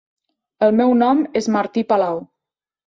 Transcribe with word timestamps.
El 0.69 0.73
meu 0.79 0.95
nom 1.03 1.23
és 1.43 1.51
Martí 1.59 1.87
Palau. 1.95 2.23